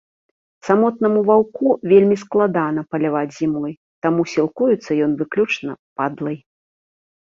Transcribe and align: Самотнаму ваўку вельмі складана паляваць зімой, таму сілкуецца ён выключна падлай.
Самотнаму 0.69 1.21
ваўку 1.29 1.75
вельмі 1.91 2.17
складана 2.23 2.85
паляваць 2.95 3.33
зімой, 3.39 3.73
таму 4.09 4.21
сілкуецца 4.35 4.91
ён 5.09 5.19
выключна 5.25 5.71
падлай. 6.01 6.37